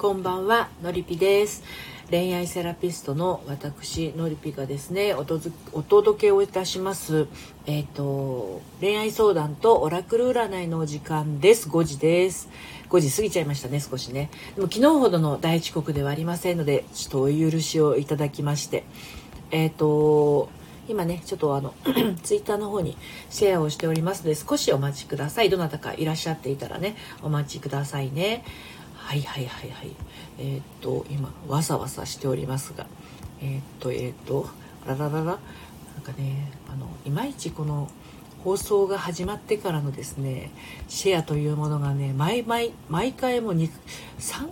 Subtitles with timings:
[0.00, 1.62] こんばんはのりぴです。
[2.10, 7.26] 恋愛セラピストの私のりぴがですねお届けをいたします。
[7.66, 11.68] えっ、ー、と恋愛相談とオラクル占いのお時間です。
[11.68, 12.48] 5時です。
[12.88, 14.30] 5時過ぎちゃいましたね少しね。
[14.56, 18.84] でも昨日ほどの大遅刻ではありませんのでちょっとお許しをいただきまして。
[19.50, 20.48] えっ、ー、と
[20.88, 21.74] 今ねちょっとあの
[22.24, 22.96] ツイッターの方に
[23.28, 25.50] シェアをしておりますので少しお待ちください。
[25.50, 28.42] どなたかいらっしゃっていたらねお待ちくださいね。
[29.10, 29.96] はいはいはいはい。
[30.38, 32.86] えー、っと今わさわさしておりますが。
[33.42, 34.48] えー、っとえー、っと
[34.86, 35.24] あらららら。
[35.24, 35.34] なん
[36.04, 37.90] かねあのいまいちこの
[38.44, 40.52] 放送が始まってからのですね
[40.86, 43.68] シェアというものがね毎毎毎回も3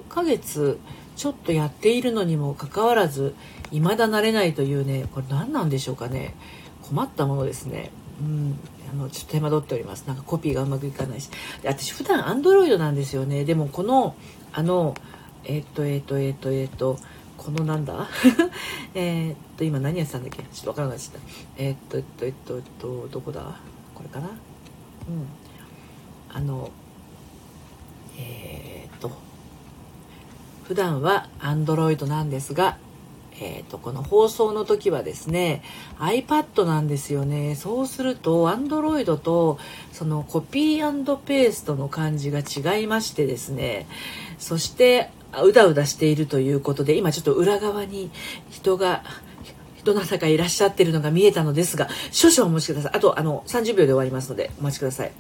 [0.08, 0.80] ヶ月
[1.14, 3.36] ちょっとやっているのにもかかわらず
[3.70, 6.34] 未だ慣れないというねこれ何なんでしょうかね。
[6.82, 7.92] 困ったものですね。
[8.20, 8.58] うん
[8.90, 10.04] あのちょっと手間取っております。
[10.06, 11.28] なんかコピーがうまくいかないし。
[11.62, 13.44] で私普段アンドロイドなんですよね。
[13.44, 14.14] でもこの
[14.58, 14.96] あの
[15.44, 16.98] えっ、とえっ、とえっ、とえっ、と
[17.36, 18.08] このなんだ？
[18.92, 20.42] えっと今何やってたんだっけ？
[20.42, 21.18] ちょっとわからなくなった。
[21.58, 23.40] えっとえっとえっとえっとどこだ？
[23.94, 24.26] これかな？
[24.26, 24.34] うん。
[26.28, 26.72] あの
[28.18, 29.12] えっと
[30.64, 32.78] 普段はアンドロイドなんですが
[33.40, 35.62] えーと、この放送の時はですね
[36.00, 37.54] iPad なんですよね。
[37.54, 39.58] そうすると Android と
[39.92, 43.86] そのコピーペーストの感じが違いましてですね
[44.38, 45.10] そして
[45.42, 48.10] うだうだしているということで今ちょっと裏側に
[48.50, 49.02] 人が
[49.84, 52.92] どなたかいらっしゃってるのが見えたのですが少々お待ちください。
[52.94, 55.12] あとあの30秒で終わりますのでお待ちください。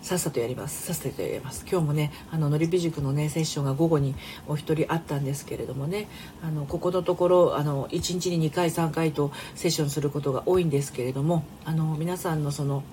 [0.00, 0.86] さっさとやります。
[0.86, 1.66] さっさとやります。
[1.70, 4.14] 今日もねあののりび塾のねセッションが午後に
[4.46, 6.08] お一人あったんですけれどもね
[6.42, 12.84] あのここのところあの1日に2回3回とセッションすることが多いんですけれどもあの皆さんのその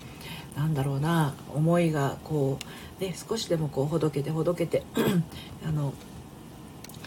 [0.57, 2.65] なんだろうな思いがこう
[2.99, 4.83] ね少しでもこうほどけてほどけて
[5.65, 5.93] あの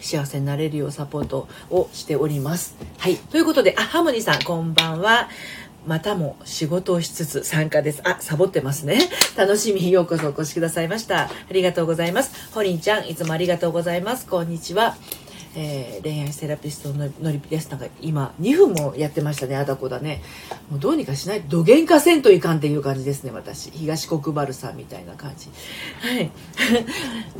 [0.01, 2.75] 幸せになれるようサポートをしております。
[2.97, 3.17] はい。
[3.17, 5.27] ということで、あ、ハモニーさん、こんばんは。
[5.87, 8.01] またも仕事をしつつ参加です。
[8.03, 8.99] あ、サボってますね。
[9.35, 11.23] 楽しみようこそお越しくださいました。
[11.23, 12.51] ありがとうございます。
[12.53, 14.27] ホリンちゃん、いつもありがとうございます。
[14.27, 14.97] こんにちは。
[15.59, 17.69] えー、恋愛セラピストののりぴです。
[17.69, 20.21] なんか今2分もやってましたね、あだこだね。
[20.69, 21.41] もうどうにかしない。
[21.41, 23.71] どげんかせんといかんっていう感じですね、私。
[23.71, 25.49] 東国原さんみたいな感じ。
[25.99, 26.31] はい。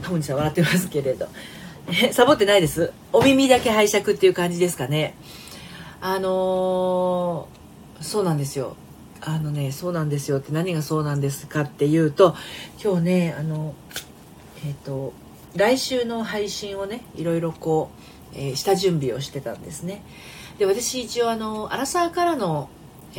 [0.02, 1.28] タモニさん笑ってますけれど。
[1.90, 2.92] え、サボってないです？
[3.14, 5.16] お耳だけ拝借っていう感じですかね。
[6.02, 7.58] あのー
[8.00, 8.76] そうなんですよ
[9.22, 12.36] あのねそうなんですよって何がそうなんですかっていうと
[12.80, 13.74] 今日ねあの
[14.64, 15.14] えっ、ー、と
[15.56, 17.97] 来週の配信をねいろいろこう、
[18.38, 20.04] えー、下準備をしてたんですね。
[20.58, 22.70] で私一応あのアラサーからの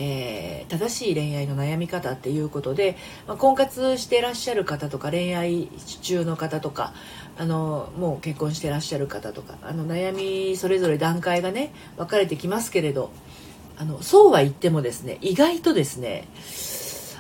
[0.01, 2.97] えー、正しい恋愛の悩み方っていうことで、
[3.27, 5.69] まあ、婚活してらっしゃる方とか恋愛
[6.03, 6.93] 中の方とか
[7.37, 13.11] あのもう結婚してらっしゃる方とかあの悩みそれぞれ段階がね分かれてきますけれど
[13.77, 16.29] あのそうは言ってもですね意外とですね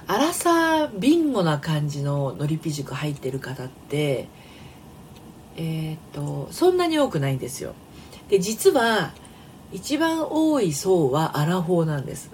[0.07, 4.29] 荒さビンゴな感じののりぴ塾入ってる方って
[5.57, 7.75] えー、っとそんなに多くないんですよ。
[8.29, 9.13] で実は
[9.73, 12.31] 一番多い層はアラフォーなんです。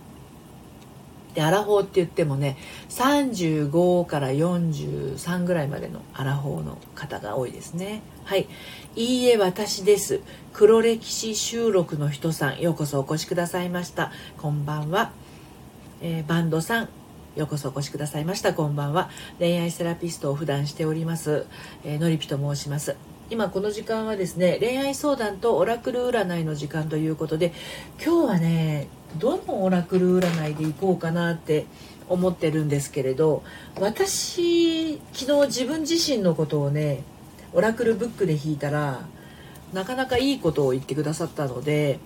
[1.34, 2.56] でアラフォーって言ってもね
[2.90, 8.02] 35から43ぐらいまでのアラフォーの方が多いですね。
[8.24, 8.46] はい。
[8.94, 10.20] いいえ私です。
[10.52, 14.12] 黒歴史収録の人さんようこそお越しくださいました。
[14.38, 15.10] こんばんは、
[16.00, 16.88] えー、バンドさん
[17.34, 18.54] ようこそお越しくださいました。
[18.54, 19.10] こんばんは。
[19.40, 21.46] 恋愛セラピストを普段しております、
[21.84, 23.13] えー、のりぴと申します。
[23.30, 27.52] 今この時間はですね恋愛相談とオラクル占いの時間ということで
[28.04, 31.66] 今日はねどのオラクル占いでいこうかなって
[32.08, 33.42] 思ってるんですけれど
[33.80, 37.02] 私昨日自分自身のことをね
[37.54, 39.06] オラクルブックで引いたら
[39.72, 41.98] なかなかいいことを言ってくださったので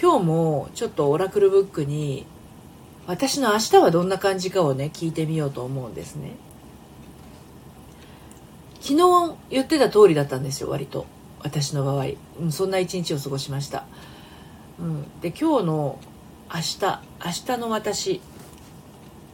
[0.00, 2.26] 今日もちょっとオラクルブックに
[3.06, 6.32] 私の明日はどんな感じかをね聞いてみようと思うんですね。
[8.84, 11.06] 昨日言ってた通りだったんですよ割と。
[11.40, 12.08] 私の場合、
[12.40, 13.84] うん、そんな一日を過ごしました、
[14.78, 15.98] うん、で今日の
[16.52, 16.80] 明日
[17.24, 18.20] 明日の私。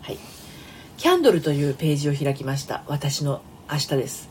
[0.02, 0.18] はい。
[0.98, 2.84] キャンドルというページを開きました。
[2.86, 4.30] 私の明日です。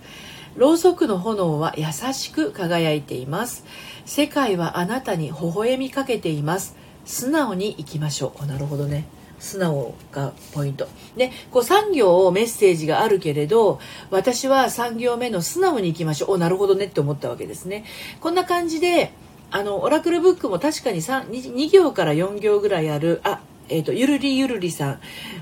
[0.56, 3.66] ろうそくの炎は優しく輝いています。
[4.06, 6.78] 世界はあなたに微笑みかけています。
[7.06, 8.46] 素直に生きましょう。
[8.46, 9.06] なるほどね。
[9.40, 10.88] 素直がポイント。
[11.18, 13.80] でこう産業メッセージがあるけれど
[14.12, 16.32] 私は3行目の素直に生きましょう。
[16.34, 17.86] おなるほどねって思ったわけですね。
[18.20, 19.12] こんな感じで
[19.52, 23.22] あのオラクルブックも確かに 2, 2行から4行ぐらいある。
[23.24, 25.00] あえっ、ー、とゆるりゆるりさん。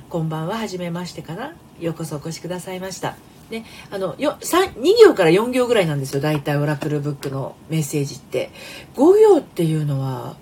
[0.09, 1.53] こんばんははじめましてかな。
[1.79, 3.17] ようこそお越しくださいました。
[3.49, 4.73] ね、あのよ2
[5.05, 6.21] 行から4行ぐらいなんですよ。
[6.21, 8.51] 大体オラクルブックのメッセージって。
[8.95, 10.35] 5行っていうのは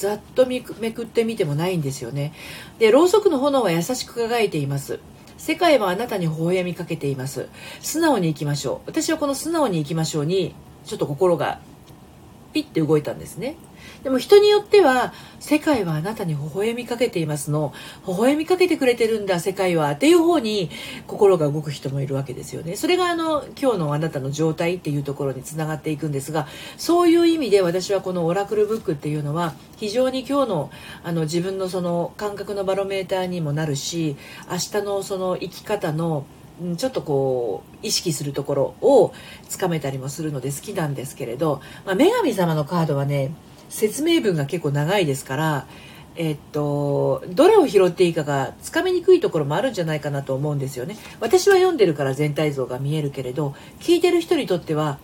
[0.00, 2.32] ざっとめくってみてもないんですよね。
[2.78, 4.98] でろうそくの炎は優しく輝いています。
[5.36, 7.48] 世界はあなたに微笑みかけています。
[7.82, 8.88] 素直に行きましょう。
[8.88, 10.54] 私はこの素直に行きましょうに
[10.86, 11.60] ちょっと心が
[12.54, 13.56] ピッて動いたんですね。
[14.02, 17.72] でも人によっては世界はあなたに微笑みかけていますの。
[18.06, 19.90] 微笑みかけてくれてるんだ世界は。
[19.92, 20.70] っていう方に
[21.06, 22.76] 心が動く人もいるわけですよね。
[22.76, 30.70] それがあの今日のあなたの状態っていうところにつながっていくんですがそういう意味で私はこのオラクルブックっていうのは非常に今日の
[31.02, 34.16] あの自分のその感覚のバロメーターにもなるし
[34.50, 36.24] 明日のその生き方の
[36.76, 39.12] ちょっとこう意識するところを
[39.48, 43.32] つかめたりもするので好きなんですけれど、まあ、女神様のカードはね
[43.70, 45.66] 説明文が結構長いですから
[46.16, 50.96] えっと、どれを拾っていいかがつかみにくいところもあるんじゃないかなと思うんですよね。
[51.20, 54.98] 私は読んでるから全体像が見えるけれど聞いてる人にとっては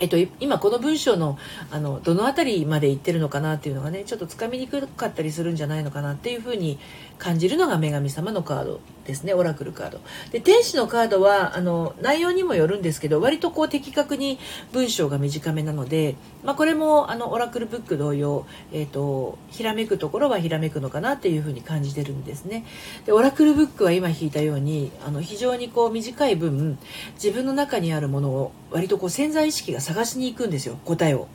[0.00, 1.38] えっと、今この文章の
[1.70, 6.78] あのどの辺りまで言ってるのかなっていうのがねちょっとつかみにくかったりするんじゃないのかなっていうふうに
[7.18, 10.00] 感じるのが女神様のカードですねオラクルカード。
[10.30, 14.38] で天使のカードはあの内容にもよるんですけど割とこう的確に
[14.72, 22.64] 文章が短めなので、まあ、これもあのオラクルブック同様、えーと、ひらめくところはひらめくのかなっていうふうに感じてるんですね。
[23.06, 26.78] でオラクルブックは今引いたようにあの非常にこう短い分
[27.14, 31.28] 自分の中にあるものを割とこう潜在意識が探しに行くんですよ答えを。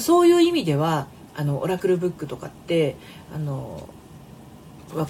[0.00, 2.96] そういう意味ではあのオラクルブックとかって
[3.34, 3.88] あの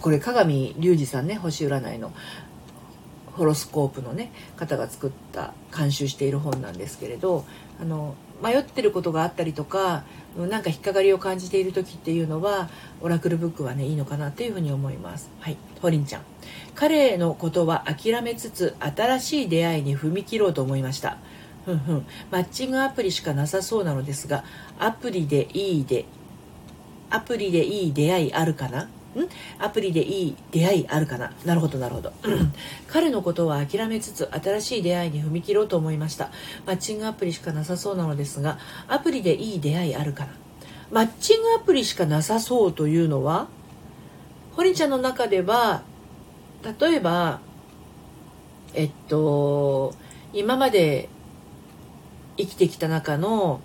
[0.01, 2.13] これ鏡隆二さんね星占いの
[3.33, 7.45] ホロスコープのね方が作った監修している本なんですけれど
[7.81, 10.05] あの迷ってることがあったりとか
[10.39, 12.71] 何か引っかかりを感じている時っていうのは
[13.01, 15.29] オラクルブックはねいいのかなっていうふうに思います。
[15.41, 16.23] はいホリンちゃん。
[16.75, 21.19] 彼のことは諦めつつ新しい出会いに踏み切ろうと思いました。
[21.79, 22.07] ふんふん。
[22.31, 24.45] マッチングアプリしかなさそうなのですが
[24.79, 26.05] アプリでいいで
[27.11, 28.85] アプリでいい出会いあるかな？
[28.85, 28.89] ん？
[29.59, 31.33] アプリでいい出会いあるかな？
[31.45, 32.13] なるほどなるほど。
[32.87, 36.31] 彼のことは諦めつつ新しい出会いに踏み切ろうと思いました。
[36.67, 40.33] マッチングアプリしかなさそうなのですがアプリでいい出会いあるかな？
[40.93, 43.49] マッチングアプリしかなさそうというのは
[44.53, 45.83] 堀ちゃんの中では
[46.81, 47.41] 例えば
[48.75, 49.95] えっと
[50.33, 51.09] 今まで
[52.37, 53.61] 生きてきた中の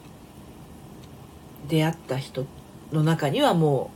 [1.68, 2.46] 出会った人
[2.92, 3.92] の中にはも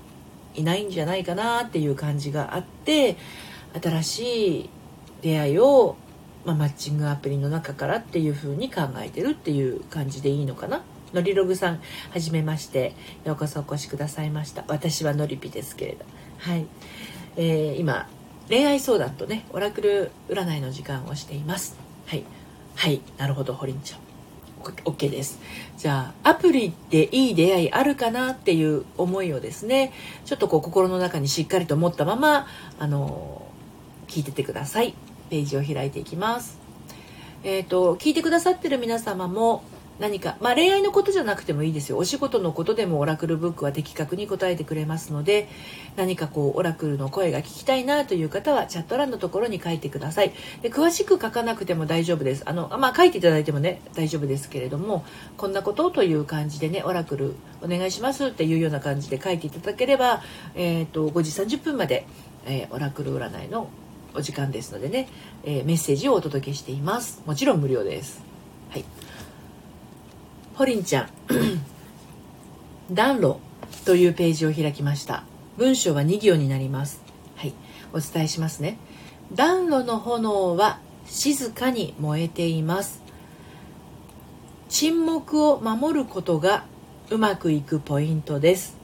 [0.56, 3.18] ういないんじゃないかなっていう感じがあって
[3.81, 4.69] 新しい
[5.21, 5.95] 出会いを、
[6.45, 10.81] まあ、マッチングアプリの中からっていう風に考えてるっていう感じでいいのかな。
[11.13, 11.81] のりログさん
[12.12, 12.94] はじめまして。
[13.25, 14.63] ようこそお越しくださいました。
[14.68, 16.06] 私はのりぴですけれど
[16.38, 16.65] はい、
[17.36, 18.07] えー、今
[18.48, 21.77] 恋愛相談とねオラクル占いの時間をしています。
[22.06, 22.24] はい。
[22.75, 23.01] はい。
[23.18, 24.08] なるほどホリンちゃん。
[24.59, 25.39] OK です。
[25.77, 29.94] じゃあアプリでいい出会いあるかなっていう思いをですね
[30.25, 32.47] ちょっとこう心の中にしっかりと持ったまま
[32.77, 33.47] あの
[34.07, 34.94] 聞いててください。
[35.29, 36.57] ページを開いていきます。
[37.44, 39.63] えっ、ー、と聞いてくださってる皆様も
[40.00, 41.98] 何か、まあ、恋愛のことじゃなくてもいいですよ。
[41.98, 45.50] お仕事のことでもオラクルブックは的確に答えてくれますので
[45.98, 50.31] 何かこうオラクルの声が聞きたいなという方はチャット欄のところに書いてください。
[50.62, 52.44] で詳しく書かなくても大丈夫です。
[52.46, 55.06] あの、まあ、書いていただいてもね大丈夫ですけれども
[55.38, 60.22] こんなことという感じでねオラクルお願いしますっていうような感じで書いていただければ、
[60.56, 62.06] えーと、5時30分まで、
[62.46, 63.70] えー、オラクル占いの
[64.13, 65.10] お時間ですのでね、
[65.44, 67.22] えー、メッセージをお届けしています。
[67.25, 68.24] もちろん無料です。
[68.70, 68.86] はい。
[70.60, 71.10] ホリンちゃん。
[72.92, 73.39] 暖炉
[73.86, 75.24] というページを開きました。
[75.56, 77.01] 文章は2行になります。
[77.38, 77.54] はい。
[77.94, 78.78] お伝えしますね。
[79.34, 83.01] 暖炉の炎は静かに燃えています。
[84.68, 86.66] 沈黙を守ることが
[87.10, 88.75] うまくいくポイントです。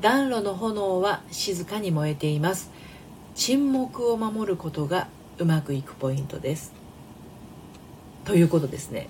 [0.00, 2.70] 暖炉の炎は静かに燃えています。
[3.34, 6.85] 沈黙を守ることがうまくいくポイントです。
[8.26, 9.08] ということですね。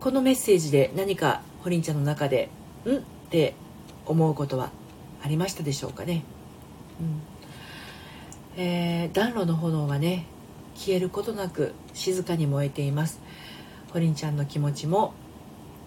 [0.00, 2.48] このメッセージで何かホリンちゃんの中で
[2.88, 3.54] 「ん?」って
[4.06, 4.70] 思うことは
[5.22, 6.24] ありましたでしょうかね、
[6.98, 8.62] うん。
[8.62, 10.24] えー、暖炉の炎はね
[10.74, 13.20] 消えることなく静かに燃えています。
[13.92, 15.12] ホリンちゃんの気持ちも、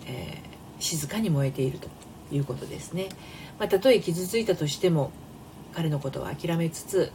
[0.06, 1.88] えー、静かに燃えていると
[2.32, 3.08] いうことですね、
[3.60, 5.12] まあ、たとえ傷ついたとしても
[5.74, 7.12] 彼のことを諦めつつ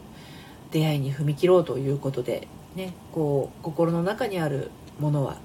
[0.71, 5.37] 出会いに踏み切ろうということでねこう心の中にあるものは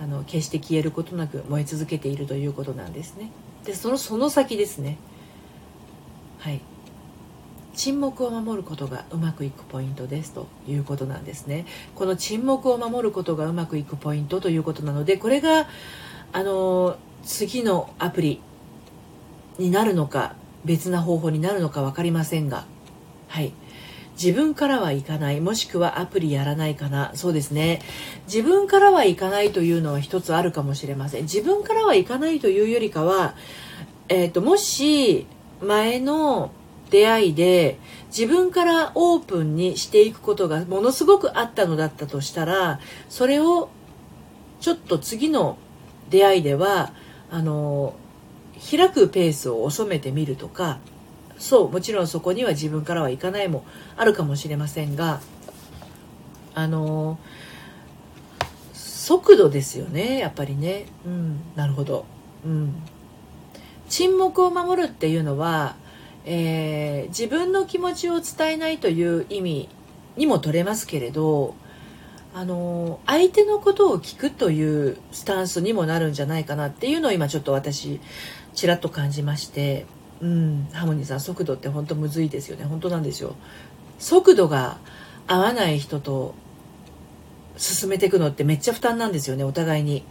[0.00, 3.30] あの決して消えることなく燃え続けているということなんですね。
[3.64, 4.98] でそのその先ですね。
[6.38, 6.60] はい。
[7.74, 11.66] 沈黙を守ることがうまくいくポイントですということなんですね。
[11.94, 15.68] この沈黙を守ることがうまくいくポイントということなのでこれが
[16.32, 18.40] あの次のアプリ
[19.58, 22.66] になるのか別な方法になるのか分かりませんが
[23.28, 23.52] はい。
[24.20, 27.12] 自分からはいかないもしくはアプリやらないかな。
[27.14, 27.80] そうですね。
[28.26, 31.22] 自分からはいかないというのは一つあるかもしれません。
[31.22, 33.34] 自分からはいかないというよりかは、
[34.08, 35.26] えーと、もし
[35.62, 36.50] 前の
[36.90, 43.68] 出会いで自分からオープンにしていくことがものすごくあったのだったとしたらそれを
[44.60, 45.58] ちょっと次の
[46.10, 46.92] 出会いでは
[47.30, 47.94] あの
[48.70, 50.78] 開くペースを収めてみるとか
[51.38, 53.64] そうもちろんそこには自分からはいかないも
[53.96, 55.20] あるかもしれませんが
[56.54, 57.18] あの
[58.72, 60.86] 速度ですよねやっぱりね。
[61.06, 62.04] うんなるほど。
[62.44, 62.74] うん。
[63.88, 65.76] 沈黙を守るっていうのは、
[66.26, 69.68] えー、自分の気持ちを伝えないという意味
[70.16, 71.54] にも取れますけれど
[72.34, 78.00] あの相手のことを聞くというスタンスにもなるんじゃないかなっていうのを今ちょっと私
[78.52, 79.86] ちらっと感じまして。
[80.20, 80.68] うん。
[80.72, 82.64] ハモニーさん速度って本当むずいですよね。
[82.64, 83.36] 本当なんですよ。
[83.98, 84.78] 速度が
[85.26, 86.34] 合わない人と
[87.56, 89.44] 進めていくのってめっちゃ負担なんですよね。
[89.44, 90.04] お互いに。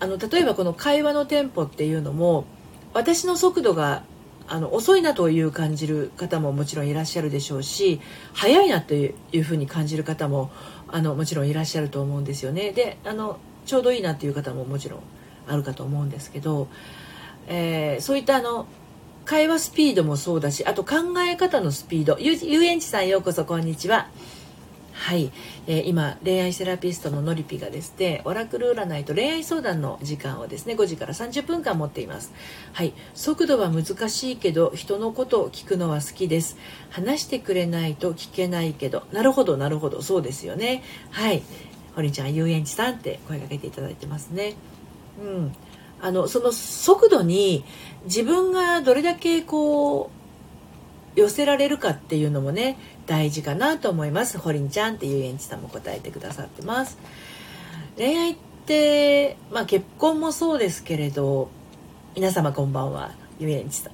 [0.00, 2.44] あの例えばこの会話のテンポっていうのも
[2.92, 4.02] 私の速度が
[4.46, 8.00] あの遅いなという感じる方ももちろんいらっしゃるでしょうし
[8.34, 10.50] 早いなというふうに感じる方も
[10.88, 12.72] あのもちろんいらっしゃると思うんですよね。
[12.72, 15.00] であのちょうどいいなっていう方ももちろん
[15.48, 16.68] あるかと思うんですけど、
[17.46, 18.66] えー、そういったあの
[19.24, 22.18] 会話スピードもそうだしあと考え方のスピード。
[22.18, 24.08] 遊園地さんようこそこんにちは。
[24.92, 25.32] はい、
[25.66, 32.34] えー、今恋愛セラピストののりぴがですねオラクル占いと恋愛相談の時間をですね5時から30分間持っています。
[32.74, 32.92] はい。
[33.14, 36.58] 速度は難しいけど人のことを聞くのは好きです。
[36.90, 39.04] 話してくれないと聞けないけど。
[39.10, 40.02] なるほどなるほど。
[40.02, 40.82] そうですよね。
[41.10, 41.42] はい。
[41.96, 44.52] 堀ちゃん遊園地さんって声かけていただいてますね。
[45.18, 45.54] うん。
[46.04, 47.64] あのその速度に
[48.04, 50.10] 自分がどれだけこ
[51.16, 54.36] う寄せられるかっていうのもね大事かなと思います。
[54.36, 56.98] ほりんちゃんっていう園地さんも答えてくださってます。
[57.96, 61.48] 恋愛ってまあ結婚もそうですけれど
[62.14, 63.12] 皆様こんばんは。
[63.38, 63.92] 遊園地さん。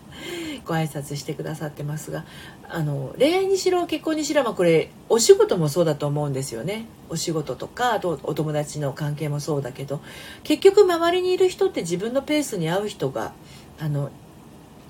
[0.65, 2.25] ご挨拶してくださってますが
[2.69, 10.01] あの恋愛にしろ結婚にしろ、まあ、これお仕事もそうだと思うんですよねお仕事とかあとお友達の関係もそうだけど
[10.45, 13.33] 結局周りにいる人って自分のペースに合う人が
[13.81, 14.11] あの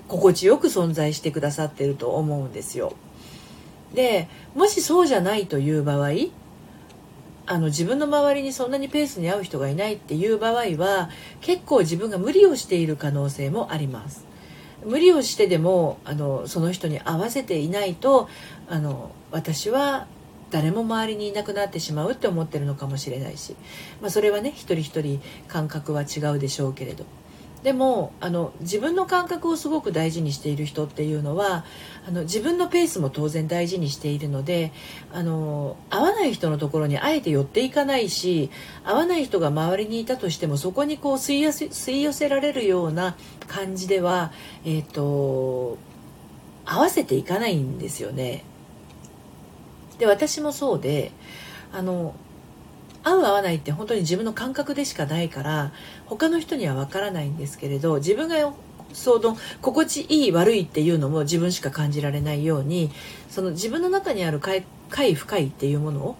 [0.07, 2.93] 心地よく存在してくださってると思うんですよ。
[3.93, 6.11] でもしそうじゃないという場合
[7.45, 11.09] あの自分の周りにそんなにペースに合う人がいないっていう場合は
[11.41, 14.30] 結構自分が無理をしている可能性もあります。
[14.85, 18.29] 無理をしてでもあのその人に合わせていないと
[18.67, 20.07] あの私は
[20.49, 23.55] 誰も周りにいなくなってしまうって思ってるのかもしれないし、
[24.01, 27.05] まあ、それはね一人一人感覚は違うでしょうけれど。
[27.63, 31.63] でもあの自分の感覚をすごく大事にしている人っていうのは
[32.07, 34.71] あの自分のペースも当然大事にしているので
[35.13, 38.49] あの合わない人のところにあえて寄っていかないし
[38.83, 43.15] 合わない人が周りにいたとしてもそこにこう吸い寄せ吸い寄せられるような
[43.47, 44.31] 感じでは、
[44.65, 45.77] えーと、
[46.65, 48.43] 合わせていかないんですよね。
[49.99, 51.11] で私もそうで
[51.71, 52.15] あの
[53.03, 55.71] 合う合わないって本当に自分の感覚でしかないから
[56.05, 58.53] 他の人にはわからないんですけれど自分が
[58.93, 62.91] その心地いい悪いっていうのも自分しか感じられないように
[63.29, 66.15] その自分の中にある快快不快っていうものを、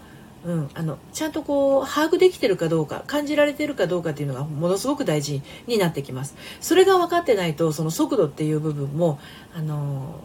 [0.46, 6.36] うん、あのちゃんとこう把握できてるかどうか感じられてるかどうかっていうのがものすごく大事になってきます。
[6.62, 9.20] それが分かってないとその速度っていう部分も
[9.54, 10.16] あの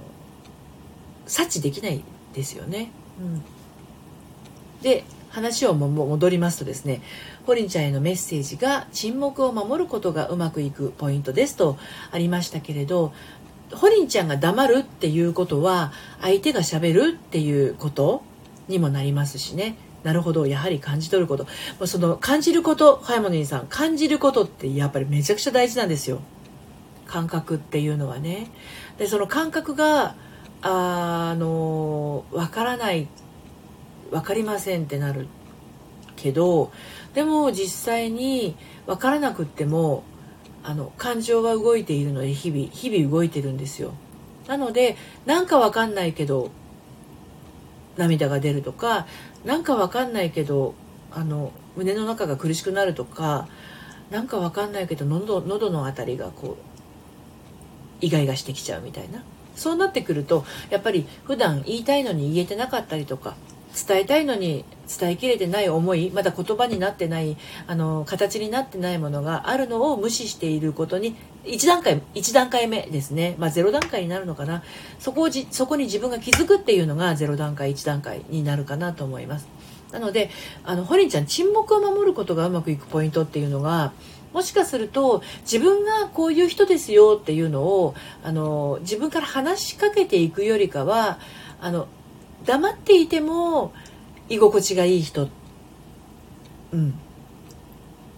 [1.27, 3.43] 察知できないですよね、うん、
[4.83, 7.03] で話を戻りますとですね
[7.47, 11.79] ホリンちゃんへのメッセージが沈黙を守ることがうまくいくポイントですと
[12.11, 13.13] ありましたけれど
[13.73, 18.23] ホリンちゃんが黙るっていうことは相手がしゃべるっていうこと
[18.69, 19.77] にもなりますしね。
[20.03, 21.47] なるほどやはり感じ取ること。
[21.87, 26.21] その感じることハイモニーさん感じることってやっぱりめちゃくちゃ大事なんですよ。
[27.07, 28.51] 感覚っていうのはね。
[28.99, 30.15] でその感覚が
[30.63, 33.09] あのわからない
[34.11, 35.27] 分かりませんってなる
[36.17, 36.73] けど
[37.15, 40.05] でも実際に分からなくっても
[40.63, 43.93] あの感情は動いているので日々日々動いてるんですよ。
[44.49, 46.51] なのでなんか分かんないけど
[47.97, 49.07] 涙が出るとか
[49.45, 50.75] なんか分かんないけど
[51.13, 53.49] あの胸の中が苦しくなるとか
[54.11, 56.57] なんか分かんないけど喉喉の辺りがこ
[58.03, 59.23] うイガイガしてきちゃうみたいな。
[59.57, 63.35] そうなってくるとやっぱり普段言いたいのに言えてなかったりとか
[63.77, 71.15] 伝えたいのに伝えきれてない思いまだ言葉になってないあの形になってないものがあるのを無視していることに
[71.45, 74.63] 1段階1段階目ですね、まあ、0段階になるのかな。
[74.99, 79.47] そこをじそこに自分が気づくっていうのが0段階1段階になるかなと思います。
[79.93, 80.31] なので
[80.65, 83.93] あのホリンちゃん沈黙を守ることがうまくいくポイントっていうのが
[84.33, 91.19] もしかすると自分がこういう人ですよっていうのをあの自分から話しかけていくよりかは
[91.61, 91.89] あの
[92.45, 93.73] 黙っていても
[94.29, 95.29] 居心地がいい人。
[96.73, 96.95] うん。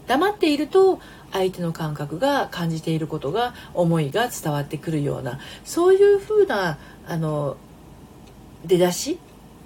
[0.07, 1.01] 黙っていると
[1.33, 7.59] 相手の感覚が感じていることが思いが伝わってくるようなそういうふうなあの
[8.65, 9.19] 出だし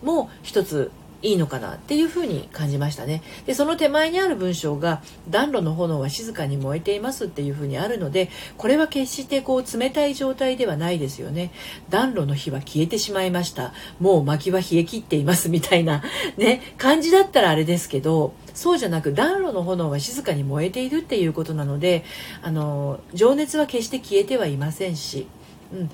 [0.02, 0.90] も一つ
[1.22, 3.22] いいのかなっていうふうに感じましたね。
[3.46, 11.52] でその手前にある文章が「暖炉の炎は静かに燃えています」っていうふうにあるのでこれは決してこう冷たい状態ではないですよね。
[11.90, 13.72] 暖炉の火は消えてしまいました。
[14.00, 16.02] もう薪は冷え切っていますみたいな
[16.36, 22.04] ね感じだったらあれですけどそうじゃなく暖炉の炎は静かに燃えているっていうことなので
[22.42, 25.26] あの情熱は決して消えてはいませんし
[25.72, 25.90] うん、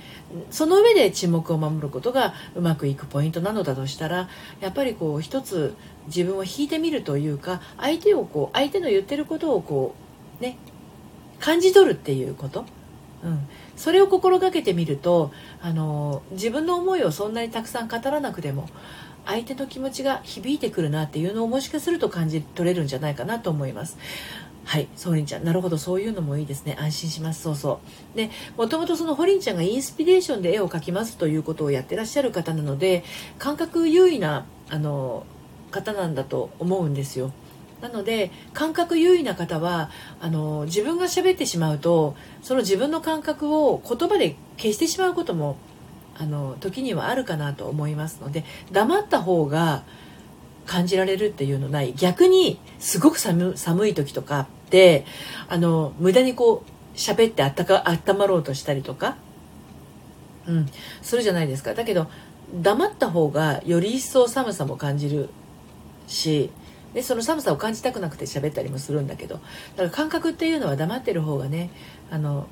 [0.50, 4.28] その上で沈黙を守ることがうまくいくポイントなのだとしたら
[4.60, 5.74] やっぱりこう一つ
[6.06, 9.94] 自分を引いてみるというか相手をこう相手の言ってることをこ
[10.40, 10.58] うね
[11.38, 12.64] 感じ取るっていうこと、
[13.22, 15.32] うん、それを心がけてみると
[15.62, 18.68] あの自分の思いをそんなにたくさん語らなくても
[19.24, 23.98] 相手の気持ちが響いてくるなっていうのをもしかすると感じ取れるんじゃないかなと思います。
[24.68, 25.44] はい、ソーリンちゃん。
[25.44, 26.76] なるほど、そういうのもいいですね。
[26.78, 27.40] 安心します。
[27.40, 27.80] そうそ
[28.14, 28.16] う。
[28.18, 33.02] で、もともとそのホリンちゃんがインスピレーションで絵を描きますということをやってらっしゃる方なので、
[33.38, 35.24] 感覚優位な、あの、
[35.70, 37.32] 方なんだと思うんですよ。
[37.80, 45.56] なので感覚優位な方はあの自分が喋ってしまうとその自分の感覚を言葉で消してしまうことも
[46.18, 49.84] あの時にはあるかなと思いますので黙った方が
[50.66, 55.06] 感じられるっていうのない逆にすごく寒い時とかって
[55.48, 59.16] あの無駄にこう喋ってあったか温まろうとしたりとか、
[60.46, 60.66] うん、
[61.00, 61.74] するじゃないですか。
[61.74, 62.08] だけど
[62.52, 65.30] 黙った方がより一層寒さも感じる
[66.06, 66.50] し
[66.94, 71.70] でその寒さを感じたくなくて喋ったりもするんだけどだから感覚っていうのは黙ってる方がね
[72.10, 72.46] あの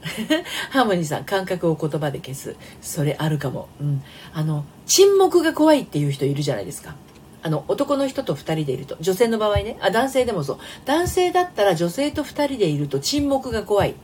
[0.70, 2.56] ハーモニーさん感覚を言葉で消す。
[2.80, 4.02] それあるかも、うん、
[4.32, 6.94] あの沈黙が怖いっていう人いるじゃないですか。
[7.46, 8.96] あの男の人と2人でいると。
[8.98, 9.78] 女性の場合ね。
[9.80, 10.58] あ男性でもそう。
[10.84, 13.94] 男性だったら女性と2人でいると沈黙が怖い、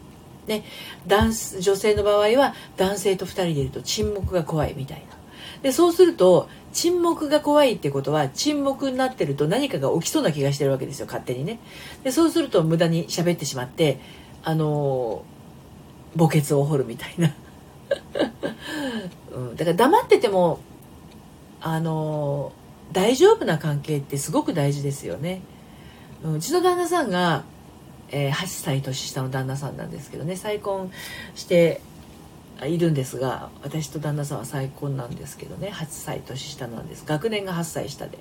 [0.47, 0.63] ね、
[1.09, 5.17] 男女性の場合は男性と2人でいると沈黙が怖いみたいな。
[5.61, 11.07] でそうすると沈黙が怖いってことは沈黙になってると何かが起きそうな気がしてるわけですよ。
[11.07, 11.59] 勝手にね。
[12.05, 13.99] でそうすると無駄に喋ってしまって
[14.45, 15.25] あの
[16.17, 17.35] 墓穴を掘るみたいな、
[19.35, 20.61] うん、だから黙ってても
[21.61, 22.53] あの
[22.93, 25.43] 大丈夫な関係ってすごく大事ですよね。
[26.25, 27.45] うちの旦那さんが、
[28.11, 30.93] えー、8歳年下の旦那さんなんですけどね再婚
[31.35, 31.81] して
[32.65, 38.19] いるんですが私と旦那さんは再婚なんですけどね8歳年下なんです学年が8歳下で。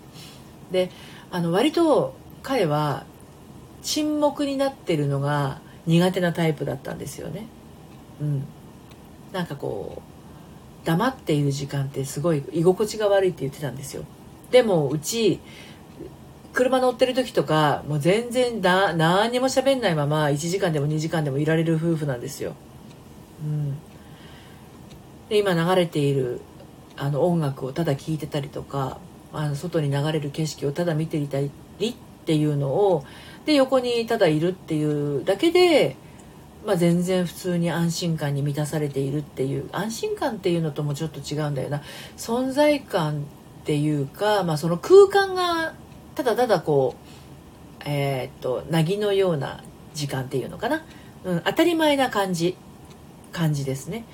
[0.72, 0.90] で
[1.30, 3.06] あの割と彼は
[3.84, 7.48] 沈黙になってるのが苦手なタイプだったんですよね。
[8.20, 8.46] うん、
[9.32, 10.02] なんかこ
[10.84, 14.06] う黙っている時間ってすごい居心地が悪いって言ってたんですよ。
[14.52, 15.40] でもうち
[16.54, 22.54] 車乗ってる時とかもう全然だ何にも喋んないまま1時間でも2時間でもいられる夫婦なんですよ。
[23.42, 23.78] うん、
[25.30, 26.42] で今流れている
[26.98, 29.00] あの音楽をただ聴いてたりとか
[29.34, 31.94] あの外に流れる景色をただ見ていたりっ
[32.26, 33.06] ていうのを
[33.46, 35.96] で横にただいるっていうだけで、
[36.66, 41.82] まあ、全然普通に安心感に満たされているっていう安心感っていうのともちょっと違うんだよな
[42.18, 43.26] 存在感
[43.62, 45.74] っていうか、まあ、その空間が
[46.16, 47.12] ただただこう
[47.86, 50.84] えー、っとなぎのような時間っていうのかな、
[51.24, 52.56] うん、当たり前な感じ
[53.32, 54.06] 感じですね、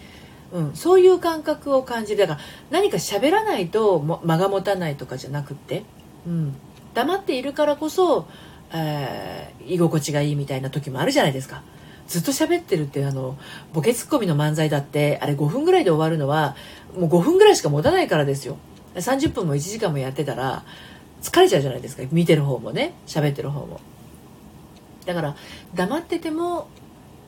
[0.51, 2.19] うん、そういう感覚を感じる。
[2.19, 5.83] だから何か喋らないと間が持たないとかじゃなくって、
[6.25, 6.55] うん、
[6.93, 8.27] 黙っているからこそ、
[8.73, 11.63] えー、居心地がいいみたいな時もあるじゃないですか。
[12.07, 13.37] ずっと喋ってるってあの
[13.73, 16.55] ボケツッコミの漫才だってあれ5分ぐらいで終わるのは
[16.97, 18.57] もう5分ぐらいしか持たないからですよ。
[19.01, 20.63] 30分も1時間もやってたら
[21.21, 22.03] 疲れちゃうじゃないですか。
[22.11, 22.93] 見てる方もね。
[23.07, 23.79] 喋ってる方も。
[25.05, 25.35] だから
[25.73, 26.67] 黙ってても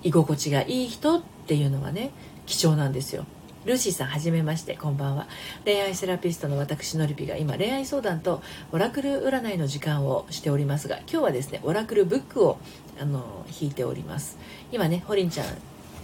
[0.04, 2.12] 居心地がいい人っていうのはね
[2.46, 3.26] 貴重なんですよ。
[3.66, 4.76] ルーシーさんはじめまして。
[4.76, 5.28] こんばんは。
[5.66, 12.58] 恋愛セラピストの私のりぴが今恋愛相談とオラクル占いの時間をしておりますが今日はですねオラクルブックを
[13.00, 14.38] あの引いております。
[14.72, 15.48] 今ねホリンちゃん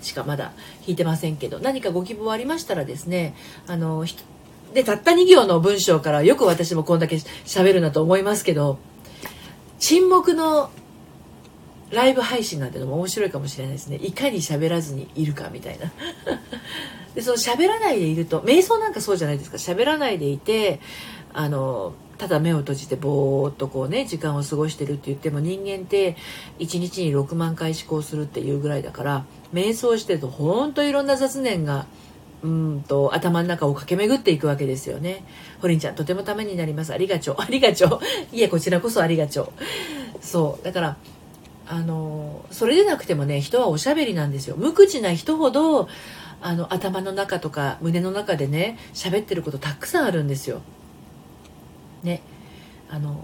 [0.02, 0.52] しかまだ
[0.86, 3.34] 引いてませんけど何かご希望ありましたらですね
[3.68, 4.06] あの
[4.76, 8.78] でたった2行の文章からよく私もこんだけ喋るなと思いますけど
[9.80, 10.70] 沈黙の
[11.92, 13.98] ライブ配信なんてのも面白いかもしれないですね。
[14.02, 15.94] いかに喋らずにいるかみたいな。
[17.16, 19.56] でその喋らないでいると瞑想なんかそうじゃないですか。
[19.56, 20.82] 喋らないでいて
[21.32, 26.18] あのただ目を閉じてぼーっとこうね時間を過ごしてるって言っても人間って
[26.60, 31.86] 1日に6万回思考するっていうぐらいだから瞑想してるとほんといろんな雑念が
[32.46, 35.24] うんと頭の中を駆け巡っていくわけですよね。
[35.62, 36.94] ホリンちゃんとてもためになります。
[36.94, 37.38] ありがちょう。
[37.42, 38.00] ありがちょ
[38.34, 38.36] う。
[38.36, 39.52] いえこちらこそありがちょ
[40.22, 40.24] う。
[40.24, 40.98] そうだから
[41.68, 44.56] あのそれでなくてもね人はおしゃべりなんですよ。
[44.58, 45.90] 無口な人ほど
[46.40, 50.62] あの頭の中とか胸の中でね喋ってることたくさんあるんですよ。
[52.04, 52.22] ね
[52.92, 53.20] あの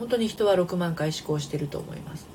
[0.00, 2.26] 本当に人は6万回思考してると思います。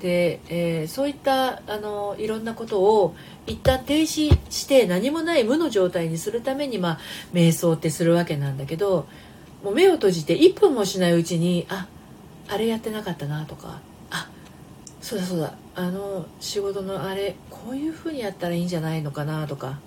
[0.00, 3.14] で、えー、そういったあのいろんなことを
[3.46, 6.98] 一旦停止して何もない無の状態にするために、まあ、
[7.32, 9.06] 瞑想ってするわけなんだけど
[9.64, 11.86] もう目を閉じて1分もしないうちにあ
[12.48, 13.80] あれやってなかったなとか
[14.10, 14.28] あ
[15.00, 19.78] そうだそうだあの仕事のあれこういうふうにやったらいいんじゃないのかなとか。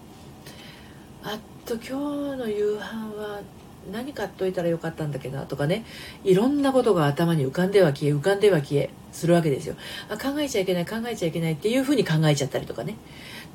[1.21, 2.81] あと今日の夕飯
[3.15, 3.41] は
[3.91, 5.85] 何買っといたらよかったんだけどとかね
[6.23, 9.75] いろんなことが頭に浮かんでは消え浮かんでは消えするわけですよ。
[10.09, 12.95] あ考えちゃいけない考えちゃいけないっていうふうに考えちゃったりとかね。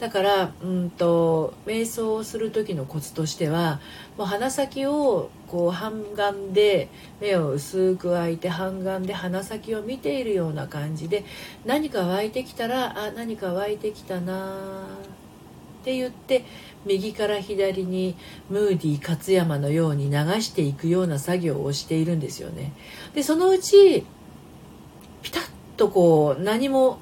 [0.01, 3.81] だからうんと瞑想をする時のコツとしては
[4.19, 6.89] もう鼻先をこう半眼で
[7.21, 11.25] 目を薄く開いて半眼で鼻先を見ているような感じで
[11.65, 14.57] 何か湧いてきたらあ何か湧いてきたな
[15.85, 16.45] って言って
[16.87, 18.17] 右から左に
[18.51, 22.73] ムーディー勝山のように流していくような作業をしているんですよね。
[23.15, 24.05] でそのうち
[25.23, 26.99] ピタッとこう何も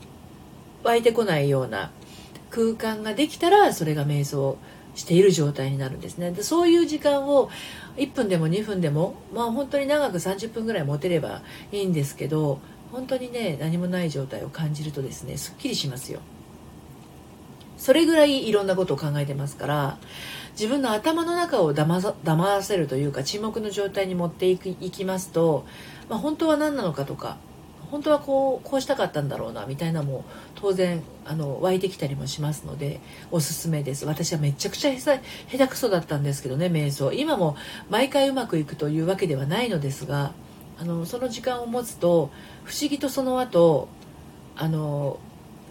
[0.85, 1.91] 湧いてこないような
[2.51, 4.59] 空間ができたらそれが瞑想
[4.95, 7.51] している状態になるんですねでそういう時間を
[7.97, 11.43] 1分でも2分でもまあ本当に長く30分ぐらい持てれば
[11.73, 16.21] いいんですけど本当にね何もない状態を感じるとですねすっきりしますよ
[17.83, 19.99] それぐらいいろんなことを考えてますから
[20.53, 25.67] 自分の頭の中を騙騙らせるというか沈黙の状態に持っていくいきますと、
[26.09, 27.39] まあ、本当は何なのかとか
[27.91, 33.01] 本当はこうこうしたかったんだろうなみたいなも当然あの湧いてきたりもしますので
[33.33, 34.07] おすすめです。
[34.07, 35.19] 私はめちゃくちゃ下
[35.51, 37.13] 手くそだったんですけどね瞑想。
[37.13, 37.57] 今も
[37.91, 40.33] 毎回うまくいくというわけではないのですが
[40.81, 42.31] あのその時間を持つと
[42.63, 43.89] 不思議とその後
[44.57, 45.19] あの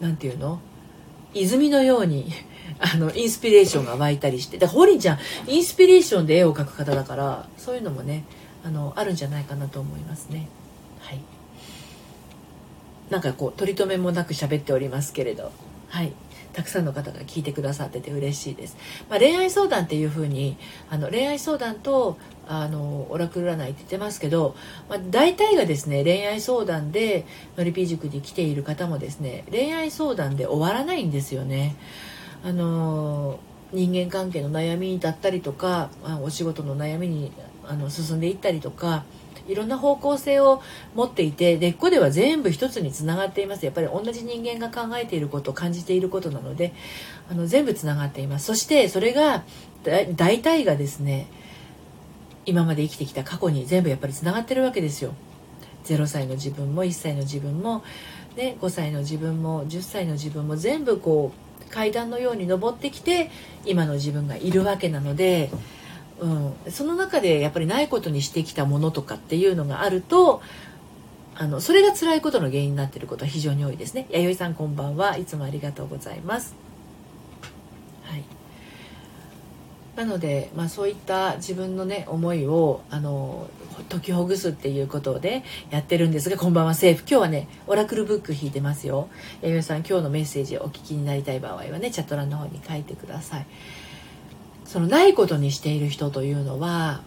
[0.02, 0.60] 何て言うの？
[1.34, 2.32] 泉のように
[2.80, 4.58] あのインスピレーションが湧いたりして。
[4.58, 8.24] でホリンちゃんインスピレーションで絵を描く方だからそういうのもね
[8.64, 10.48] あのあるんじゃないかなと思いますね。
[11.00, 11.20] はい。
[13.10, 15.52] なんかこう取り留めもなく喋っておりますけれど。
[15.90, 16.14] はい。
[16.54, 18.78] たくさんの方が聞いてくださってて嬉しいです、
[19.10, 20.58] まあ、恋愛相談っていう風に
[20.90, 22.18] あの恋愛相談と
[22.54, 24.56] あのオラクル占いって言ってますけど、
[24.90, 31.78] まあ、大体がですね恋愛相談でのりぴ塾に来ている方もですね恋愛相談で終わらないんですよね。
[32.44, 33.40] あの
[33.72, 37.32] 人間関係の悩みだったりとか、まあ、お仕事の悩みに
[37.66, 39.06] あの進んでいったりとか
[39.48, 40.62] いろんな方向性を
[40.94, 43.64] 持っていて根っこでは全部一つにつながっています。
[43.64, 46.74] やっぱり同じ人間が考えていること感じていることなので
[47.30, 48.46] あの全部つながっています。
[48.48, 49.44] そしてそれが
[50.18, 51.28] 大体がですね
[52.46, 55.14] 今まで生きてきた過去に全部やっぱりつながってるわけですよ。
[55.86, 57.84] 0歳の自分も1歳の自分も、
[58.36, 63.32] ね、5歳の自分も10歳の自分も全部こう階段のように登ってきて
[63.66, 65.50] 今の自分がいるわけなので。
[66.22, 70.44] うん、その中でやっぱりないことにしてきたものとかっていうのがあると
[71.34, 74.06] あのそれが辛いことの原因になっていることは非常に多いですね。
[74.12, 75.18] 弥生さんこんばんは。
[75.18, 76.54] いつもありがとうございます
[78.04, 78.24] はい
[80.02, 83.48] なので、まあ、そういった自分のね思いをあの
[83.88, 87.02] 解きほぐすっていうことでやってるんですがこんばんはセーフ。
[87.02, 89.10] 今日はねオラクルブック引いてますよ。
[89.44, 93.46] 弥生さん今日のメッセージお聞きになりたい場合はねチャット欄の方に書いてください。
[94.66, 97.04] そのないことにしている人というのは、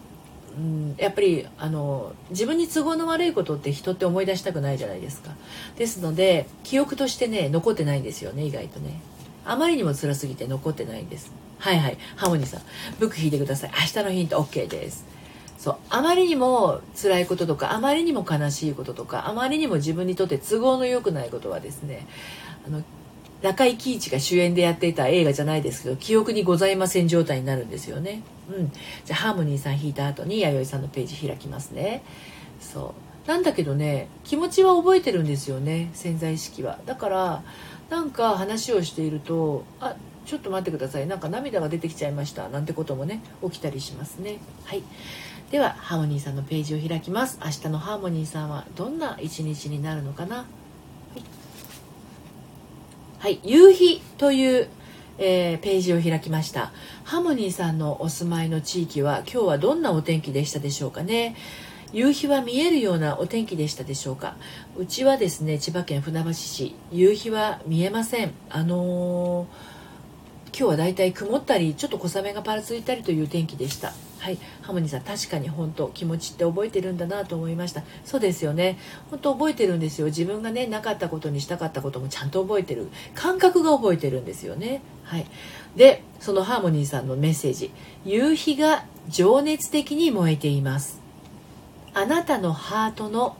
[0.57, 5.35] うん、やっぱりあの自分に都合の悪いことって人って思い出したくないじゃないですか。
[5.77, 9.01] ですので記憶としてね残ってないんですよね意外とね。
[9.43, 11.44] あまりにも辛すぎて残ってないんです。
[11.57, 11.97] はいはい。
[12.15, 12.61] ハーモニーさん。
[12.99, 13.71] ブック引いてください。
[13.71, 15.05] 明日のヒント OK です。
[15.57, 15.75] そう。
[15.89, 22.05] あまりにも辛いこととかあまりにも悲しいこととかあまりにも自分にとって都合の良くないことはですね
[22.67, 22.83] あの
[23.41, 28.21] 中井貴一が主演でやっていた映画じゃないですけど記憶にございません状態になるんですよね。
[28.49, 28.71] うん、
[29.05, 32.03] じゃあハーモニーさん弾いた後に弥生さんのページ開きますね。
[32.59, 32.93] そ
[33.25, 33.27] う。
[33.27, 36.79] なんだけどね気持ちは覚えてるんですよね潜在意識は。
[36.85, 37.43] だから
[37.89, 41.07] なんか話をしているとあちょっと待ってください。
[41.07, 42.49] なんか涙が出てきちゃいました。
[42.49, 44.39] なんてこともね起きたりしますね。
[44.65, 44.83] はい。
[45.51, 47.39] ではハーモニーさんのページを開きます。
[47.43, 50.37] 明日のハーモニーさんはどんな一日になるのかな？
[50.37, 50.43] は
[51.17, 51.23] い、
[53.19, 54.67] はい、夕日という
[55.17, 56.73] えー、ページを開きました。
[57.05, 61.37] ハーモニーさんのお住まいの地域は今日はどんなお天気でしたでしょうかね？
[61.93, 64.35] 夕日は見えるようなお天気でしたでしょうか？
[64.75, 66.75] うちはですね千葉県船橋市。
[66.91, 68.33] 夕日は見えません。
[68.49, 69.47] あのー、
[70.57, 73.91] 今日はだいたい曇ったりちょっと小雨がパラついたりという天気でした。
[74.19, 74.37] はい。
[74.61, 77.83] ハモニーさん確かに本当気持ちって覚えてるんだなと思いました。
[78.05, 78.79] そうですよね。
[79.09, 80.07] 本当覚えてるんですよ。
[80.07, 82.87] 自分がねなかったことにしたかったこともちゃんと覚えてる。
[83.15, 84.81] 感覚が覚えてるんですよね。
[85.03, 85.25] はい。
[85.75, 87.69] でそのハーモニーさんのメッセージ。
[88.05, 91.01] 夕日が情熱的に燃えています。
[91.93, 93.35] あなたのハートの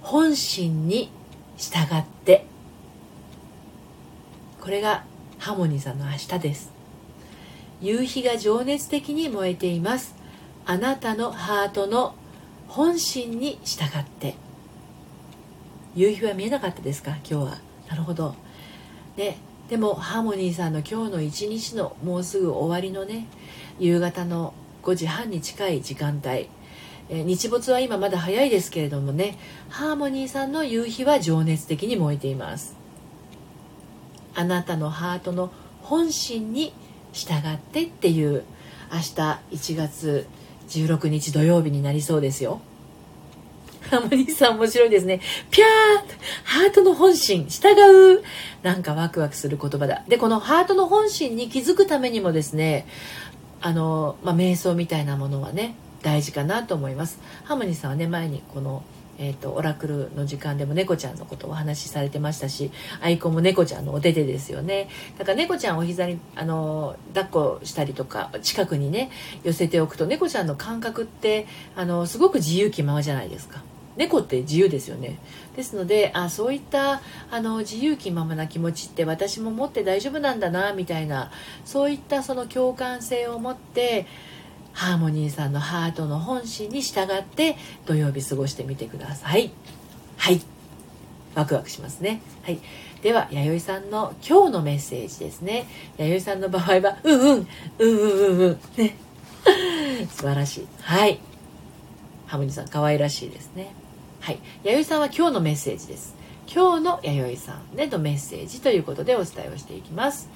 [0.00, 1.10] 本心に
[1.56, 2.46] 従って。
[4.60, 5.02] これが
[5.42, 6.70] ハーモニーさんの明日です。
[7.80, 10.14] 夕日が情熱的に燃えています。
[10.66, 12.14] あなたのハートの
[12.68, 14.36] 本心に従って。
[15.96, 17.16] 夕日は見えなかったですか？
[17.28, 17.58] 今日は。
[17.90, 18.36] なるほど。
[19.16, 19.36] で
[19.68, 23.26] でもハーモニーさんの今日の一日のもうすぐ終わりのね
[23.80, 26.48] 夕方の5時半に近い時間帯。
[27.10, 29.36] え日没は今まだ早いですけれどもね
[29.70, 32.80] ハーモニーさんの夕日は情熱的に燃えています。
[34.34, 36.72] あなたのハートの本心に
[37.12, 38.44] 従ってっていう
[38.92, 39.14] 明日
[39.50, 40.26] 1月
[40.68, 42.60] 16日土曜日になりそうですよ
[43.90, 45.20] ハーモニーさん面白いですね。
[45.50, 45.68] ぴゃー
[46.44, 47.74] ハートの本心、従
[48.14, 48.22] う
[48.62, 50.02] なんかワクワクする言葉だ。
[50.08, 52.86] で、このハートの本心に気づくためにもですね、
[53.60, 58.82] あの、まあ、瞑想みたいなものはね、大事かなと思いますハーモニーさんはね前にこの
[59.18, 62.70] えーと、オラクルの時間でも猫ちゃんのことをお話しされてましたし
[63.00, 64.88] アイコンも猫ちゃんのお手手ですよね。
[65.18, 69.10] だから猫ちゃんをお膝にあの抱っこしたりとか近くにね
[69.44, 71.46] 寄せておくと猫ちゃんの感覚って
[71.76, 73.62] あのすごく自由気ままじゃないですか。
[73.96, 75.18] 猫って自由ですよね。
[75.54, 81.30] ですのであそういったあの自由気ままな気持ちって私も持って大丈夫なんだなみたいな
[81.64, 84.06] そういったその共感性を持って
[84.72, 87.56] ハーモニーさんのハートの本心に従って
[87.86, 89.52] 土曜日過ごしてみてください。
[90.16, 90.40] はい。
[91.34, 92.20] ワクワクしますね。
[92.42, 92.58] はい。
[93.02, 95.66] では弥生さんの今日のメッセージですね。
[95.98, 97.48] 弥生さんの場合はうんうん。
[97.78, 98.58] うんうんうんうん。
[98.76, 98.96] ね。
[100.10, 100.68] 素晴らしい。
[100.80, 101.18] はい。
[102.26, 103.74] ハーモニーさん可愛らしいですね。
[104.20, 104.38] はい。
[104.64, 106.14] 弥生さんは今日のメッセージです。
[106.52, 110.28] 今日の弥生さんでのメッセージということでお伝えをしていきます。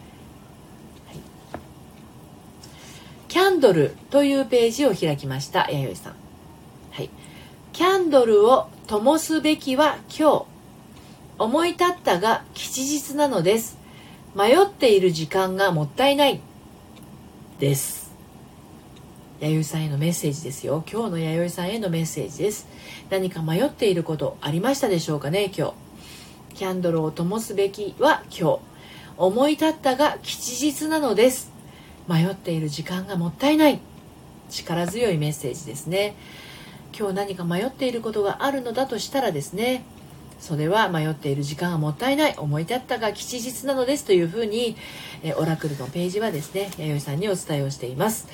[3.37, 6.15] キャンドルというページを開きました、弥生さん。
[6.91, 7.11] はい。
[7.75, 10.47] キャンドルを灯すべきは今日。
[11.39, 13.77] 思い立ったが吉日なのです。
[14.35, 16.41] 迷っている時間がもったいない。
[17.59, 18.11] です。
[19.41, 20.83] 弥生さんへのメッセージですよ。
[20.91, 22.67] 今日の弥生さんへのメッセージです。
[23.11, 25.75] 何か迷っていることありましたでしょうかね、今
[26.53, 26.55] 日。
[26.55, 28.59] キャンドルを灯すべきは今日。
[29.19, 31.56] 思い立ったが吉日なのです。
[32.09, 33.81] 迷っている時間がもったいない。
[34.51, 36.15] 力強いメッセージですね。
[36.99, 39.85] 今日何か迷っていることがあるのだとしたらですね。
[40.39, 42.35] それは迷っている時間がもったいない。
[42.37, 44.77] 思い立ったが吉日なのですというふうに、
[45.23, 48.29] えオラクルのページはですね弥生さんにお伝えをしています。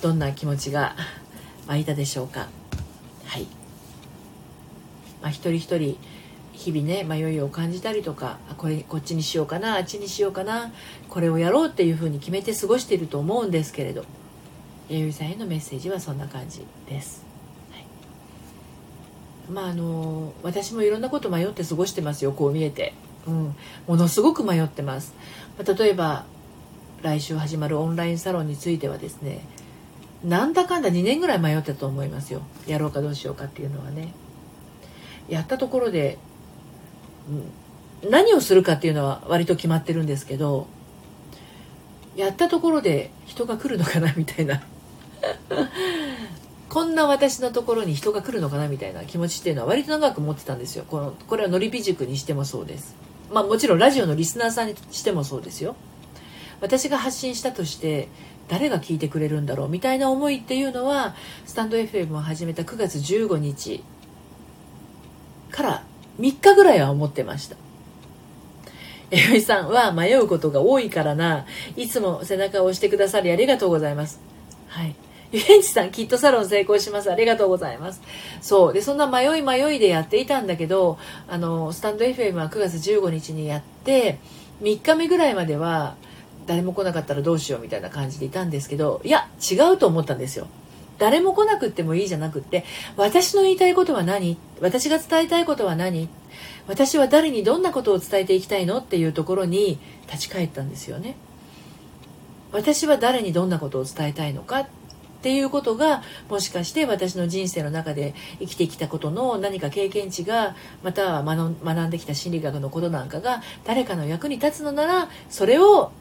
[0.00, 0.96] どんな気持ちが
[1.66, 2.48] 湧いたでしょうか。
[3.26, 3.46] はい、
[5.20, 5.98] まあ、一人一人
[6.62, 10.72] 日々ね迷いを感じたりとかこれこっちにしようかなあっちにしようかな
[11.08, 14.04] これをやろうっていうふうに決めて過ごしていると思うんですけれど。
[14.88, 17.24] 弥生さんへのメッセージはそんな感じです。
[17.70, 17.84] はい、
[19.50, 22.92] まああの私もいろんなこと迷って過ごしてますよこう見えて、
[23.26, 23.54] うん、
[23.86, 25.14] ものすごく迷ってます。
[25.58, 26.24] まあ、例えば
[27.02, 29.44] 来週始まるオンラインサロンについてはですね
[30.22, 32.42] なんだかんだ2年ぐらい迷ったと思いますよ。
[32.66, 34.12] やろうかどうしようかっていうのはね。
[35.28, 36.18] やったところで
[38.08, 40.66] 何をするかっていうのは割と決まってるんですけど
[42.16, 44.62] やったところで人が来るのかなみたいな。
[46.68, 50.84] こんな私のところに人が来るのかなみたいな気持ちっていうのは割と長く持ってたんですよ。
[50.88, 52.96] このこれはのりぴ塾にしてもそうです。
[53.30, 55.76] まあもちろんラジオのリスナーさんにしてもそうですよ。
[56.60, 58.08] 私が発信したとして
[58.48, 63.82] 誰が聞いてくれるんだろうみたいな思いっていうのはスタンド FM を始めた9月15日
[65.50, 65.84] から
[66.20, 67.56] 3日ぐらいは思ってました。
[69.10, 71.44] えよいさんは迷うことが多いからな。
[71.76, 74.20] いつも背中を押してくださりありがとうございます。
[74.68, 74.94] はい。
[75.32, 77.10] ゆえんちさん、きっとサロン成功します。
[77.10, 78.02] ありがとうございます。
[78.40, 78.72] そう。
[78.72, 80.98] で、そんな迷い迷いでやっていたんだけど、
[81.28, 84.18] あの、スタンド FM は9月15日にやって、
[84.62, 85.96] 3日目ぐらいまでは、
[86.46, 90.48] 誰も来なかったらどうしようみたいな感じでいたんですけど、いや、違うと思ったんですよ。
[90.98, 92.64] 誰も来なくってもいいじゃなくって
[92.96, 94.38] 私の言いたいことは何？
[94.60, 96.08] 私が伝えたいことは何？
[96.66, 98.78] 私は誰にどんなことを伝えていきたいの？
[98.78, 101.16] っていうところに立ち返ったんですよね。
[102.52, 104.60] 私は誰にどんなことを伝えたいのか？
[104.60, 104.66] っ
[105.22, 115.92] ていうことがもしかして私の人生の中で生きてきたことの何か経験値がまたは学んできた心理学のことなんかが誰かの役に立つのならそれを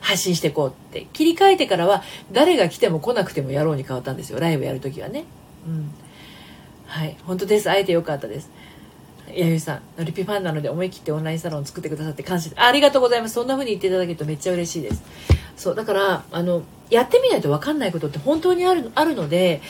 [0.00, 1.06] 発信していこうって。
[1.12, 4.40] 切り替えてからは誰が来ても来なくてもやろうに変わったんですよ。
[4.40, 5.24] ライブやるときはね。
[5.66, 5.90] うん。
[6.86, 7.16] はい。
[7.24, 7.68] 本当です。
[7.68, 8.50] 会えてよかったです。
[9.34, 15.02] 弥生さんのりぴファンなので思い切ってオンラインサロンを作ってくださって感謝ありがとうございますそんな風に言っていただけるとめっちゃ嬉しいです
[15.56, 19.60] そうだからあのやってみないと分かんないことって本当にあるあるので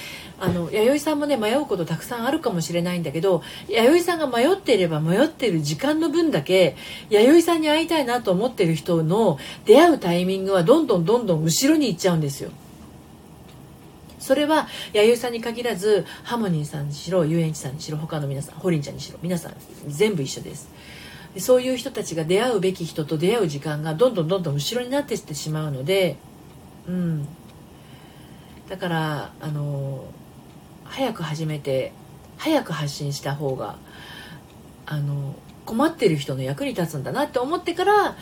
[0.41, 6.77] あの弥生さんもね迷うことたくさんあるかもしれないんだけど弥生さんが迷っていれば迷っている時間の分だけ
[7.11, 12.51] 弥生さんに会いたいなと思っている人の出会うタイミングはどんどんどんどん後ろに行っちゃうんですよ。
[14.29, 19.55] それは弥生さんに限らずハモニーさんにしろ遊園地さんにしろ他の皆さんホリンちゃんにしろ皆さん
[19.87, 20.69] 全部一緒です。
[21.39, 26.17] そういう人たちが出会うべき人と出会う時間がどんどんどんどん後ろになってってしまうので
[26.87, 27.27] うん。
[28.69, 30.05] だからあの
[30.85, 31.95] 早く始めて
[32.37, 33.77] 早く発信した方が
[34.85, 38.15] あの困ってる人の役に立つんだなって思ってから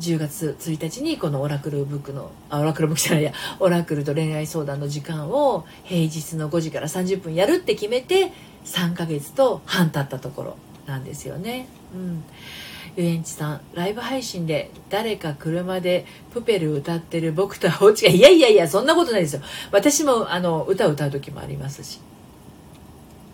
[0.00, 3.32] 10月1日にこのオラクルブックのあオラクルブックじゃないや。
[3.60, 8.32] オラクルと恋愛相談の時間を平日の5時から30分やるって決めて
[8.64, 11.66] 3ヶ月と半経ったところなんですよね。
[11.94, 12.24] うん。
[12.96, 19.42] 遊園地さんライブ配信で誰か車でプペル歌ってる僕とは大違いいやいやいやそんなことないですよ。
[19.70, 22.00] 私もあの歌を歌う時もありますし。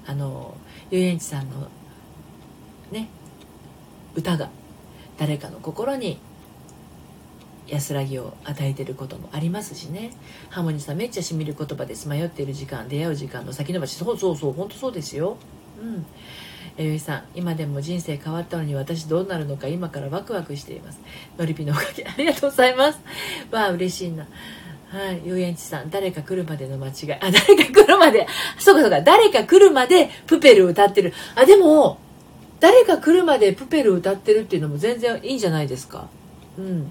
[0.07, 0.55] あの
[0.91, 1.69] 遊園地さんの
[2.91, 3.09] ね
[4.15, 4.51] 歌が
[5.19, 6.19] 誰かの心に
[7.71, 10.11] 安らぎを与えてることもありますしね。
[10.49, 12.09] ハーモニーさんめっちゃしみる言葉です。
[12.09, 13.95] 迷っている時間出会う時間の先延ばし。
[13.95, 15.37] そうそうそう本当そうですよ。
[15.81, 16.05] うん。
[16.77, 21.01] 弥生さん今でも人生変わったのに私どうなるのか今からワクワクしています。
[21.39, 22.05] のりぴのおかげ。
[22.05, 22.99] ありがとうございます。
[23.51, 24.27] わあ嬉しいな。
[24.89, 25.23] はい。
[25.25, 27.13] 遊園地さん誰か来るまでの間違い。
[27.13, 28.27] あ誰か来るまで。
[28.59, 29.01] そうかそうか。
[29.03, 31.13] 誰か来るまでプペル歌ってる。
[31.37, 31.99] あでも
[32.59, 36.09] 誰か来るまでプペル歌ってるっていうのも全然いいんじゃないですか。
[36.59, 36.89] うん。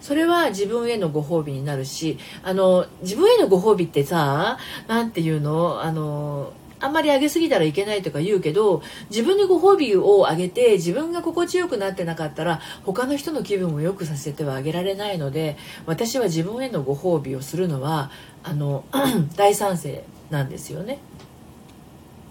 [0.00, 5.82] それは自分へのご褒美になるしあの自分へのご褒美ってさ何て言うの？
[5.82, 15.56] あのあんまり上げすぎたらいけないとか言うけど自分にご褒美をあげて自分が心地よくなってなかったら他の人の気分を良くさせてはあげられないので
[15.86, 18.10] 私は自分へのご褒美をするのは
[18.44, 18.84] あの
[19.36, 20.98] 大賛成なんですよね。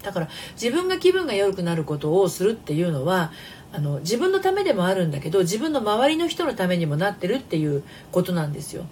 [0.02, 3.32] だから自分が気分が良くなることをするっていうのは
[3.72, 8.84] あの自分のためでもあるんだけど自分の周りの人のためにもなってるっていうことなんですよ。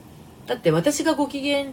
[0.46, 1.66] だって私がご機嫌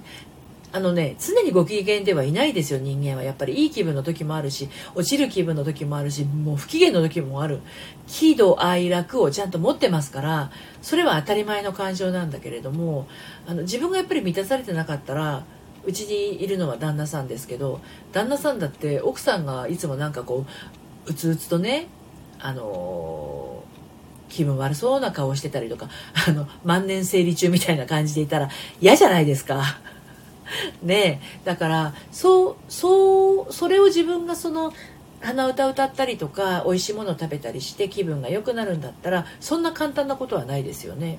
[0.72, 3.24] あのね常にご機嫌ではいないですよ人間は。
[3.24, 7.60] やっぱりいい気分の時もあるし落ちる気分の時もあるしもう不機嫌の時もある。
[8.08, 13.08] 喜怒哀楽をちゃんと持ってますからそれは当たり前の感情なんだけれども
[13.46, 15.44] あの自分がやっぱり満たされてなかったら
[15.86, 20.46] うちにいるのは旦那さんですけど旦那さんだって奥さんがいつもなんかこ
[21.06, 21.88] ううつうつとね
[22.44, 23.64] あの
[24.28, 25.90] 気分悪そうな顔してたりとか
[26.28, 28.50] あの万年生理中みたいな感じでいたら
[28.82, 29.64] 嫌じゃないですか。
[30.84, 34.74] ねだからそうそうそれを自分がその
[35.22, 41.18] 鼻歌歌ったりとか美味しいものを食べたりして気分が良くなるんだったらそんな簡単なことはないですよね。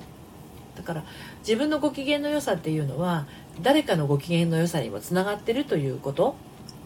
[0.77, 1.03] だから
[1.39, 3.25] 自分のご機嫌の良さっていうのは
[3.61, 6.35] 誰かのご機嫌の良さにもつながってるということ、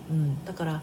[0.10, 0.82] うん、だから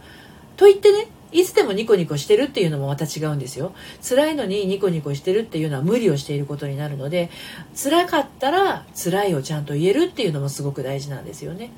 [0.57, 3.73] と言ってねいつでもニコニコしてるっていうのもまた違うんですよ。
[4.01, 7.31] 辛いのにニコニコしてるっていうのは無理をしていることになるので
[7.75, 11.71] 辛かったら辛いをちゃんと言えるっていうのもすごく大事なんですよね。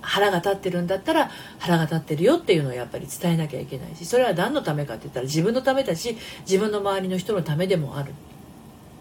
[0.00, 6.16] 腹が立ってるんだったら腹が立ってるよっていうのをやっぱり伝えなきゃいけないしそれは何のためかって言ったら自分のためだし
[6.48, 8.14] 自分の周りの人のためでもあるん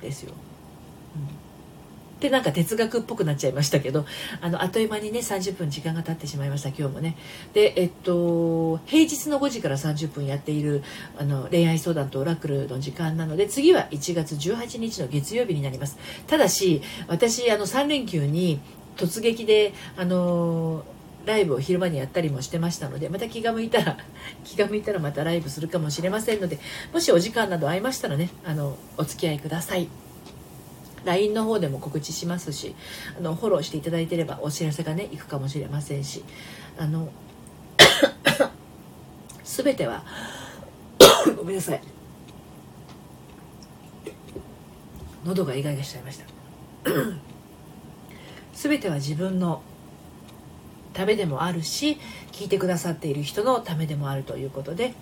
[0.01, 0.33] ですよ。
[2.19, 4.05] でなんか哲学っぽくなっちゃいましたけど
[4.41, 7.15] あのあっという間にね30分時間が経ってしまいました今日もね。
[7.53, 10.83] でえっと平日の5時から30分やっている
[11.17, 15.97] あの恋愛相談とオラクルの時間なので次は1月18日の月曜日になります。
[16.27, 18.59] ただし私あの3連休に
[18.95, 20.83] 突撃であの
[21.27, 23.97] ライブを昼間にやったりもしてましたのでまた気が向いたら
[24.43, 26.57] 気が向いたらまたライブするかもしれませんので
[26.93, 30.06] もしお時間など合いましたらねあのお付き合いください。
[31.05, 32.75] LINE の方でも告知しますし
[33.17, 36.23] あのフォローしていただいてればお知らせがねいくかもしれませんし
[36.77, 37.09] あの
[39.43, 40.03] 全ては
[41.37, 41.81] ごめんなさい。
[45.25, 46.25] 喉がイガイガしちゃいました。
[48.53, 49.61] 全ては自分の
[50.93, 51.99] ためでもあるし
[52.31, 54.93] 聞いてくださっている人のためでもあるということで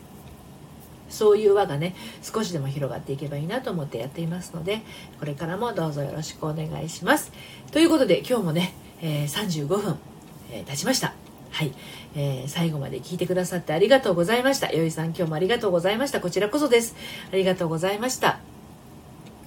[1.10, 4.82] そういう輪がね少しでも広がっていけばいいなと思ってやっていますので
[5.20, 7.32] これからもどうぞよろしくお願いします。
[7.72, 10.00] ということで今日もね、えー、35分、
[10.52, 11.14] えー、経ちました。
[11.52, 11.74] はい、
[12.16, 14.72] えー、最後まで聞いてくださってありがとうございました。
[14.74, 16.20] よいさん今日もありがとうございました。
[16.20, 16.96] こちらこそです。
[17.32, 18.45] ありがとうございました。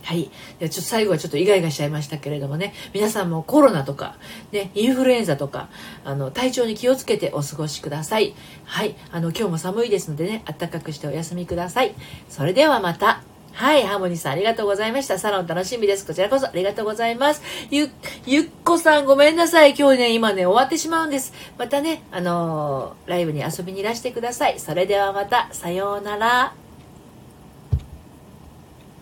[0.09, 0.31] はい。
[0.59, 4.17] ちょっと最後はちょっとイガイガしちゃいましたけれどもね、皆さんもコロナとか、
[4.53, 5.69] ね、インフルエンザとか、
[6.03, 8.35] あの、体調に気をつけてお過ごしください。
[8.65, 8.97] はい。
[9.13, 11.95] あの、今日も寒いですのでね、暖かくしてお休みください。
[12.31, 13.23] それではまた。
[13.53, 15.19] はい、ハーモニーさんありがとうございました。
[15.19, 16.07] サロン楽しみです。
[16.07, 17.43] こちらこそありがとうございます。
[17.71, 17.91] ゆ、
[18.25, 19.75] ゆっこさんごめんなさい。
[19.79, 21.35] 今日ね、今ね、終わってしまうんです。
[21.59, 24.59] またね、あのー、ライブに遊びにいらしてください。
[24.59, 26.68] それではまた、さようなら。